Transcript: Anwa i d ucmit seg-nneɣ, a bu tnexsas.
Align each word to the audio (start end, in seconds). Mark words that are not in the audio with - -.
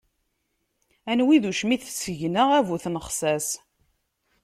Anwa 1.11 1.31
i 1.35 1.37
d 1.43 1.45
ucmit 1.49 1.83
seg-nneɣ, 1.99 2.49
a 2.57 2.59
bu 2.67 2.77
tnexsas. 2.83 3.47